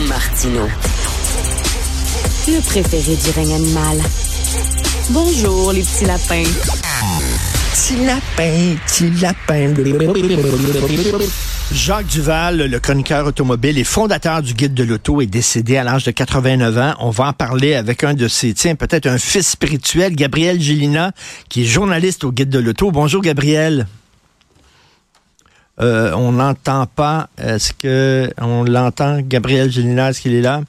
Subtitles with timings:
[0.00, 0.66] Martino.
[2.48, 3.98] Le préféré du règne animal.
[5.10, 6.42] Bonjour, les petits lapins.
[7.72, 9.74] Petit lapin, petit lapin.
[11.72, 16.04] Jacques Duval, le chroniqueur automobile et fondateur du Guide de l'auto, est décédé à l'âge
[16.04, 16.94] de 89 ans.
[17.00, 21.12] On va en parler avec un de ses, tiens, peut-être un fils spirituel, Gabriel Gélina,
[21.48, 22.90] qui est journaliste au Guide de l'auto.
[22.90, 23.86] Bonjour, Gabriel.
[25.82, 27.28] Euh, on n'entend pas.
[27.36, 30.10] Est-ce que on l'entend, Gabriel Gélina?
[30.10, 30.62] Est-ce qu'il est là?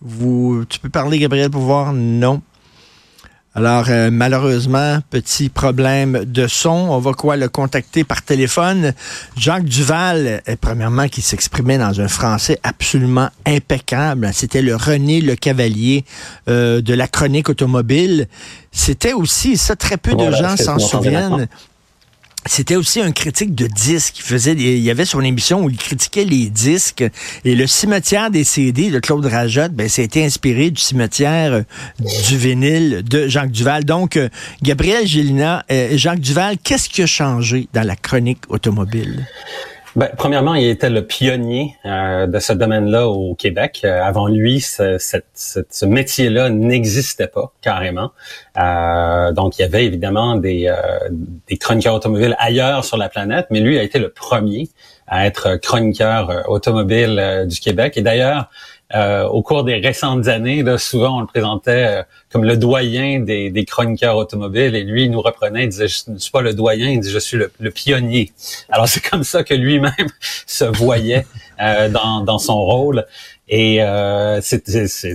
[0.00, 1.92] Vous, tu peux parler, Gabriel, pour voir?
[1.92, 2.40] Non.
[3.54, 6.70] Alors, euh, malheureusement, petit problème de son.
[6.70, 8.92] On va quoi le contacter par téléphone?
[9.36, 14.30] Jacques Duval, premièrement, qui s'exprimait dans un français absolument impeccable.
[14.32, 16.04] C'était le René Le Cavalier
[16.48, 18.28] euh, de la chronique automobile.
[18.70, 21.48] C'était aussi, ça, très peu de gens s'en souviennent.
[22.48, 24.18] C'était aussi un critique de disques.
[24.18, 27.04] Il faisait, il y avait son émission où il critiquait les disques.
[27.44, 31.52] Et le cimetière des CD de Claude Rajotte, ben, ça a été inspiré du cimetière
[31.52, 31.62] euh,
[32.28, 33.84] du vinyle de Jacques Duval.
[33.84, 34.30] Donc, euh,
[34.62, 39.26] Gabriel Gélina, euh, Jacques Duval, qu'est-ce qui a changé dans la chronique automobile?
[39.98, 43.80] Ben, premièrement, il était le pionnier euh, de ce domaine-là au Québec.
[43.82, 48.12] Euh, avant lui, ce, métier-là n'existait pas carrément.
[48.60, 50.72] Euh, donc, il y avait évidemment des,
[51.48, 54.68] des chroniqueurs automobiles ailleurs sur la planète, mais lui a été le premier
[55.08, 57.96] à être chroniqueur automobile du Québec.
[57.96, 58.50] Et d'ailleurs,
[58.94, 63.20] euh, au cours des récentes années, là, souvent on le présentait euh, comme le doyen
[63.20, 66.54] des, chroniqueurs automobiles et lui il nous reprenait, il disait je ne suis pas le
[66.54, 68.32] doyen, il dit je suis le, pionnier.
[68.70, 69.92] Alors c'est comme ça que lui-même
[70.46, 71.26] se voyait
[71.60, 73.04] euh, dans, dans, son rôle
[73.48, 73.80] et
[74.42, 74.62] c'est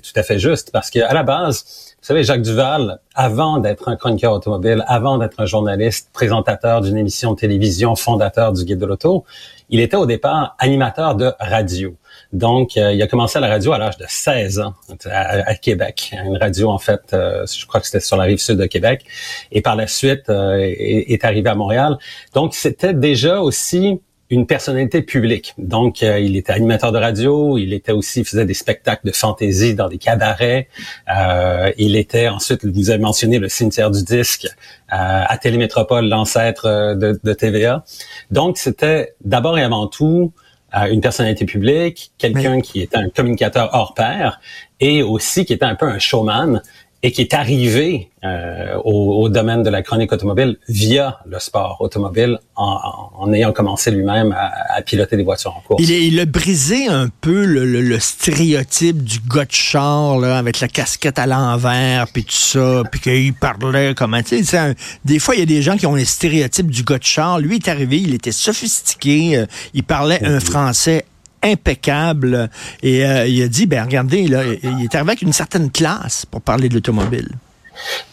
[0.00, 3.94] tout à fait juste parce qu'à la base, vous savez, Jacques Duval, avant d'être un
[3.94, 8.86] chroniqueur automobile, avant d'être un journaliste, présentateur d'une émission de télévision, fondateur du Guide de
[8.86, 9.24] l'auto,
[9.70, 11.96] il était au départ animateur de radio.
[12.32, 16.12] Donc, euh, il a commencé à la radio à l'âge de 16 ans à, Québec.
[16.24, 19.04] Une radio, en fait, euh, je crois que c'était sur la rive sud de Québec.
[19.52, 21.98] Et par la suite, euh, est, arrivé à Montréal.
[22.34, 24.00] Donc, c'était déjà aussi
[24.32, 25.52] une personnalité publique.
[25.58, 29.74] Donc, il était animateur de radio, il était aussi, il faisait des spectacles de fantaisie
[29.74, 30.68] dans des cabarets.
[31.76, 34.48] il était ensuite, vous avez mentionné le cimetière du disque
[34.88, 37.84] à Télémétropole, l'ancêtre de, de, TVA.
[38.30, 40.32] Donc, c'était d'abord et avant tout
[40.90, 44.40] une personnalité publique, quelqu'un qui était un communicateur hors pair
[44.80, 46.62] et aussi qui était un peu un showman
[47.04, 52.38] et qui est arrivé euh, au, domaine de la chronique automobile via le sport automobile
[52.54, 55.82] en, ayant commencé lui-même à, piloter des voitures en course.
[55.82, 61.18] Il, a brisé un peu le, stéréotype du gars de char là, avec la casquette
[61.18, 64.74] à l'envers puis tout ça, puis qu'il parlait comme tu sais,
[65.04, 67.40] des fois il y a des gens qui ont les stéréotypes du gars de char.
[67.40, 71.04] Lui est arrivé, il était sophistiqué, euh, il parlait un français
[71.42, 72.50] impeccable.
[72.82, 76.40] Et euh, il a dit, ben regardez, là, il est avec une certaine classe pour
[76.40, 77.28] parler de l'automobile.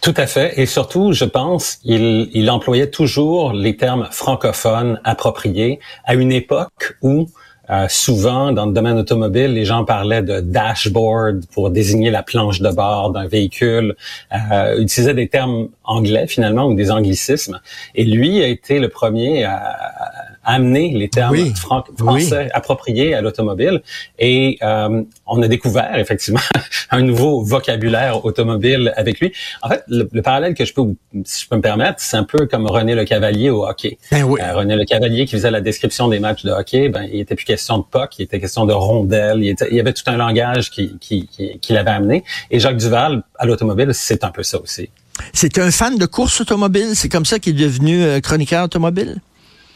[0.00, 0.60] Tout à fait.
[0.60, 6.96] Et surtout, je pense, il, il employait toujours les termes francophones appropriés à une époque
[7.02, 7.26] où
[7.68, 12.60] euh, souvent, dans le domaine automobile, les gens parlaient de dashboard pour désigner la planche
[12.60, 13.96] de bord d'un véhicule,
[14.32, 17.60] euh, utilisaient des termes anglais finalement ou des anglicismes.
[17.96, 19.76] Et lui a été le premier à,
[20.46, 23.82] amener les termes français appropriés à l'automobile.
[24.18, 26.40] Et euh, on a découvert effectivement
[26.90, 29.32] un nouveau vocabulaire automobile avec lui.
[29.62, 30.82] En fait, le, parallèle que je peux,
[31.24, 33.98] si je peux me permettre, c'est un peu comme René Le Cavalier au hockey.
[34.10, 34.40] Ben oui.
[34.40, 37.34] Euh, René Le Cavalier qui faisait la description des matchs de hockey, ben il était
[37.34, 40.16] plus question de puck, il était question de rondelles, il, il y avait tout un
[40.16, 42.24] langage qui, qui, qui, qui l'avait amené.
[42.50, 44.88] Et Jacques Duval à l'automobile, c'est un peu ça aussi.
[45.32, 49.16] C'est un fan de course automobile, c'est comme ça qu'il est devenu euh, chroniqueur automobile?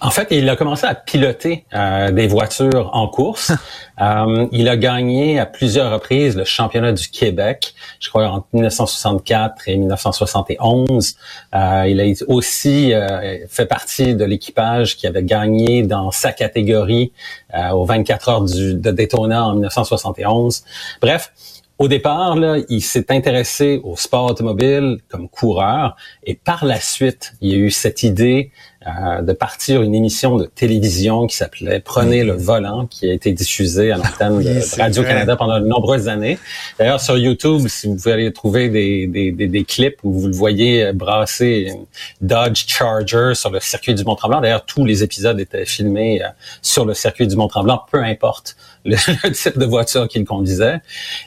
[0.00, 3.50] En fait, il a commencé à piloter euh, des voitures en course.
[4.00, 9.68] euh, il a gagné à plusieurs reprises le championnat du Québec, je crois en 1964
[9.68, 11.16] et 1971.
[11.52, 17.12] Euh, il a aussi euh, fait partie de l'équipage qui avait gagné dans sa catégorie
[17.54, 20.62] euh, aux 24 heures du, de Daytona en 1971.
[21.00, 21.32] Bref,
[21.78, 27.34] au départ, là, il s'est intéressé au sport automobile comme coureur et par la suite,
[27.40, 28.50] il y a eu cette idée
[28.88, 33.32] euh, de partir une émission de télévision qui s'appelait Prenez le volant, qui a été
[33.32, 36.38] diffusée à l'antenne de Radio-Canada pendant de nombreuses années.
[36.78, 40.32] D'ailleurs, sur YouTube, si vous pouvez aller trouver des, des, des, clips où vous le
[40.32, 41.72] voyez brasser
[42.20, 44.40] Dodge Charger sur le circuit du Mont-Tremblant.
[44.40, 46.28] D'ailleurs, tous les épisodes étaient filmés euh,
[46.62, 48.96] sur le circuit du Mont-Tremblant, peu importe le,
[49.32, 50.80] type de voiture qu'il conduisait.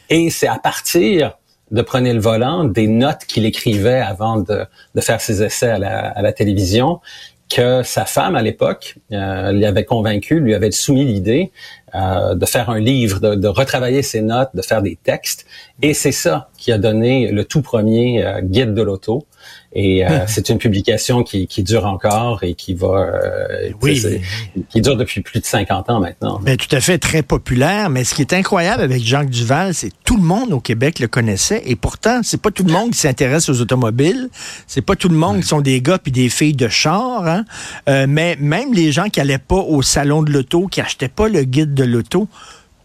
[0.09, 1.37] Et c'est à partir
[1.71, 5.79] de Prenez le volant, des notes qu'il écrivait avant de, de faire ses essais à
[5.79, 6.99] la, à la télévision,
[7.53, 11.51] que sa femme à l'époque euh, lui avait convaincu, lui avait soumis l'idée
[11.93, 15.45] euh, de faire un livre, de, de, retravailler ses notes, de faire des textes.
[15.81, 19.25] Et c'est ça qui a donné le tout premier euh, guide de l'auto.
[19.73, 24.01] Et euh, c'est une publication qui, qui, dure encore et qui va, euh, oui.
[24.69, 26.39] qui dure depuis plus de 50 ans maintenant.
[26.41, 27.89] Ben, tout à fait, très populaire.
[27.89, 31.07] Mais ce qui est incroyable avec Jacques Duval, c'est tout le monde au Québec le
[31.07, 31.61] connaissait.
[31.65, 34.29] Et pourtant, c'est pas tout le monde qui s'intéresse aux automobiles.
[34.67, 37.27] C'est pas tout le monde qui sont des gars puis des filles de char.
[37.27, 37.45] Hein?
[37.87, 41.29] Euh, mais même les gens qui allaient pas au salon de l'auto, qui achetaient pas
[41.29, 42.27] le guide de l'auto,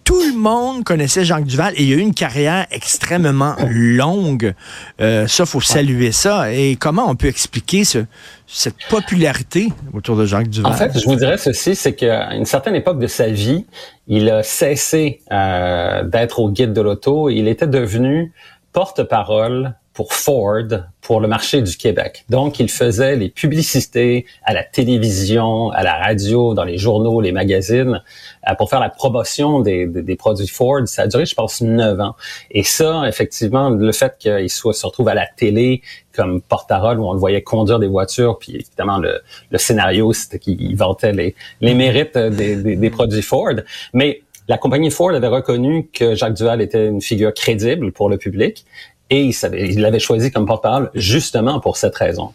[0.07, 4.55] tout le monde connaissait Jacques Duval et il a une carrière extrêmement longue.
[5.01, 6.53] Euh, ça, faut saluer ça.
[6.53, 7.99] Et comment on peut expliquer ce,
[8.47, 10.71] cette popularité autour de Jacques Duval?
[10.71, 13.67] En fait, je vous dirais ceci, c'est qu'à une certaine époque de sa vie,
[14.07, 17.29] il a cessé euh, d'être au guide de l'auto.
[17.29, 18.33] Il était devenu
[18.73, 20.69] porte-parole pour Ford
[21.01, 22.27] pour le marché du Québec.
[22.29, 27.33] Donc, il faisait les publicités à la télévision, à la radio, dans les journaux, les
[27.33, 28.03] magazines,
[28.47, 30.83] euh, pour faire la promotion des, produits Ford.
[30.85, 32.15] Ça a duré, je pense, neuf ans.
[32.51, 35.81] Et ça, effectivement, le fait qu'il se retrouve à la télé
[36.15, 39.23] comme porte-parole où on le voyait conduire des voitures, puis évidemment le,
[39.57, 43.55] scénario, c'était qu'il vantait les, mérites des, des produits Ford.
[43.95, 48.17] Mais la compagnie Ford avait reconnu que Jacques Duval était une figure crédible pour le
[48.17, 48.65] public
[49.11, 52.31] et il l'avait choisi comme porte-parole justement pour cette raison.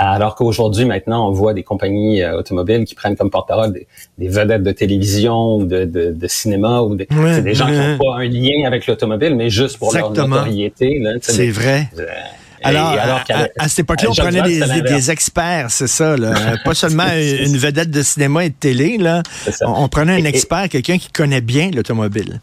[0.00, 4.62] Alors qu'aujourd'hui, maintenant, on voit des compagnies euh, automobiles qui prennent comme porte-parole des, vedettes
[4.62, 7.08] de télévision ou de, de, de cinéma ou des,
[7.42, 11.02] des gens qui n'ont pas un lien avec l'automobile, mais juste pour leur notoriété.
[11.20, 11.90] C'est vrai.
[11.98, 12.06] Euh,
[12.62, 13.24] alors,
[13.58, 16.16] à, cette époque-là, on prenait des, des, experts, c'est ça.
[16.16, 16.56] Là.
[16.64, 18.98] Pas seulement une vedette de cinéma et de télé.
[18.98, 19.22] Là.
[19.62, 22.40] On, on, prenait un expert, quelqu'un qui connaît bien l'automobile.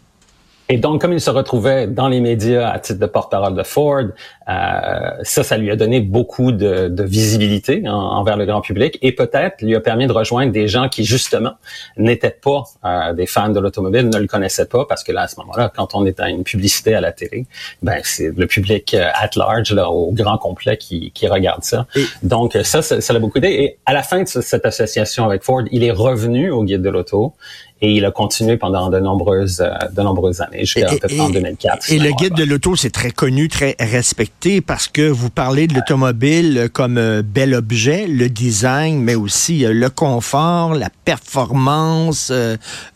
[0.68, 4.02] Et donc, comme il se retrouvait dans les médias à titre de porte-parole de Ford,
[4.48, 9.12] euh, ça, ça lui a donné beaucoup de, de visibilité envers le grand public et
[9.12, 11.52] peut-être lui a permis de rejoindre des gens qui, justement,
[11.98, 15.28] n'étaient pas euh, des fans de l'automobile, ne le connaissaient pas, parce que là, à
[15.28, 17.46] ce moment-là, quand on est à une publicité à la télé,
[17.84, 21.86] ben c'est le public euh, at large, là, au grand complet, qui, qui regarde ça.
[22.24, 23.50] Donc, ça, ça, ça l'a beaucoup aidé.
[23.50, 26.90] Et à la fin de cette association avec Ford, il est revenu au guide de
[26.90, 27.34] l'auto
[27.82, 31.92] et il a continué pendant de nombreuses, euh, de nombreuses années, jusqu'en 2004.
[31.92, 35.74] Et le guide de l'auto, c'est très connu, très respecté parce que vous parlez de
[35.74, 42.32] l'automobile comme euh, bel objet, le design, mais aussi euh, le confort, la performance,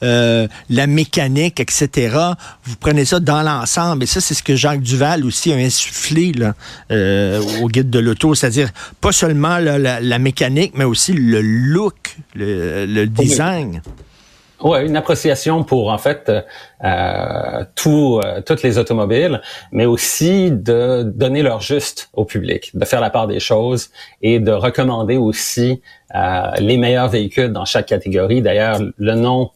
[0.01, 2.17] la mécanique, etc.
[2.63, 4.03] Vous prenez ça dans l'ensemble.
[4.03, 6.55] Et ça, c'est ce que Jacques Duval aussi a insufflé là,
[7.61, 8.69] au guide de l'auto, c'est-à-dire
[9.01, 13.81] pas seulement la, mécanique, mais aussi le look, le, design.
[14.61, 16.41] Ouais, une appréciation pour en fait euh,
[16.83, 19.41] euh, toutes les automobiles,
[19.71, 23.89] mais aussi de donner leur juste au public, de faire la part des choses
[24.21, 25.81] et de recommander aussi
[26.13, 28.41] euh, les meilleurs véhicules dans chaque catégorie.
[28.41, 29.51] D'ailleurs, le nom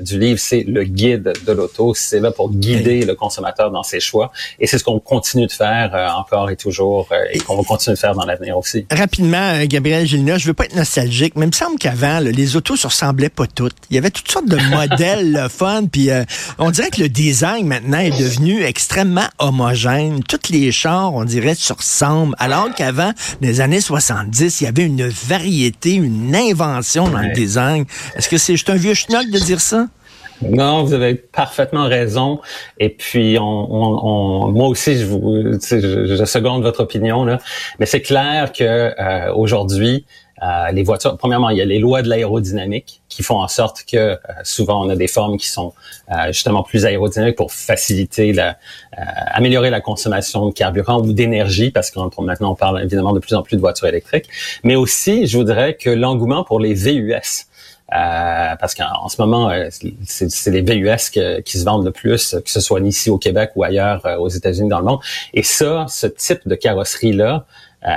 [0.00, 1.94] du livre, c'est le guide de l'auto.
[1.94, 4.32] C'est là pour guider le consommateur dans ses choix.
[4.58, 7.94] Et c'est ce qu'on continue de faire euh, encore et toujours et qu'on va continuer
[7.94, 8.86] de faire dans l'avenir aussi.
[8.90, 12.76] Rapidement, Gabriel Gilina, je veux pas être nostalgique, mais il me semble qu'avant, les autos
[12.76, 13.76] se ressemblaient pas toutes.
[13.90, 16.10] Il y avait toutes sortes de modèles fun, puis
[16.58, 20.22] on dirait que le design maintenant est devenu extrêmement homogène.
[20.24, 22.34] Toutes les chars, on dirait, se ressemblent.
[22.38, 27.32] Alors qu'avant, dans les années 70, il y avait une variété une invention dans le
[27.32, 27.84] design.
[28.16, 29.38] Est-ce que c'est juste un vieux schnock de
[30.50, 32.40] Non, vous avez parfaitement raison.
[32.78, 37.38] Et puis, on, moi aussi, je, vous, je, seconde votre opinion là.
[37.78, 40.04] Mais c'est clair que euh, aujourd'hui,
[40.42, 43.84] euh, les voitures, premièrement, il y a les lois de l'aérodynamique qui font en sorte
[43.84, 45.72] que euh, souvent on a des formes qui sont
[46.28, 48.58] justement plus aérodynamiques pour faciliter la,
[49.28, 53.34] améliorer la consommation de carburant ou d'énergie, parce que maintenant on parle évidemment de plus
[53.34, 54.28] en plus de voitures électriques.
[54.62, 57.46] Mais aussi, je voudrais que l'engouement pour les VUS,
[57.94, 61.10] euh, parce qu'en ce moment, euh, c'est les VUS
[61.44, 64.28] qui se vendent le plus, que ce soit ici au Québec ou ailleurs euh, aux
[64.28, 65.00] États-Unis dans le monde.
[65.34, 67.44] Et ça, ce type de carrosserie-là,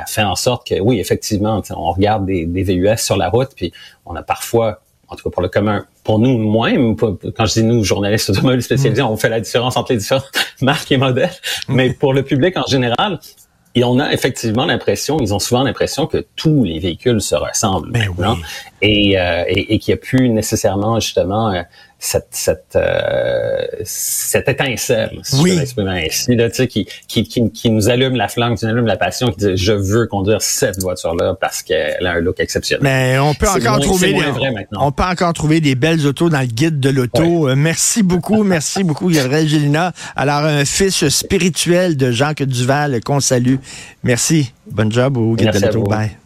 [0.07, 3.71] fait en sorte que, oui, effectivement, on regarde des, des, VUS sur la route, puis
[4.07, 7.63] on a parfois, en tout cas pour le commun, pour nous moins, quand je dis
[7.63, 9.05] nous, journalistes automobiles spécialisés, mm.
[9.05, 11.29] on fait la différence entre les différentes marques et modèles,
[11.67, 13.19] mais pour le public en général,
[13.75, 17.91] et on a effectivement l'impression, ils ont souvent l'impression que tous les véhicules se ressemblent
[17.91, 18.37] ben maintenant
[18.81, 21.61] et, euh, et, et qu'il n'y a plus nécessairement justement euh,
[21.97, 25.59] cette cette euh, cette étincelle, si oui.
[25.59, 28.71] je ainsi, là, tu sais, qui, qui, qui, qui, nous allume la flamme, qui nous
[28.71, 32.39] allume la passion, qui dit je veux conduire cette voiture-là parce qu'elle a un look
[32.39, 32.83] exceptionnel.
[32.83, 34.23] Mais on peut encore trouver des,
[34.77, 37.49] on peut encore trouver des belles autos dans le guide de l'auto.
[37.49, 39.93] Euh, merci beaucoup, merci beaucoup Gabriel Gélina.
[40.15, 43.55] Alors un fils spirituel de Jacques Duval qu'on salue.
[44.03, 44.53] Merci.
[44.69, 45.83] Bonne job au guide de l'auto.
[45.83, 46.17] Bye.